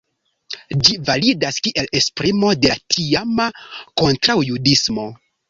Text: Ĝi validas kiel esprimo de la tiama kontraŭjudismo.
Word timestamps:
Ĝi 0.87 0.95
validas 1.09 1.59
kiel 1.67 1.89
esprimo 1.99 2.49
de 2.63 2.73
la 2.73 2.79
tiama 2.95 3.47
kontraŭjudismo. 4.03 5.07